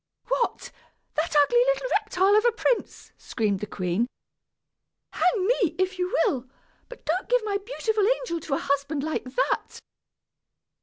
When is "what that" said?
0.29-1.35